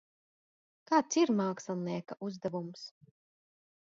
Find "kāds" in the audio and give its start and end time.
0.91-1.19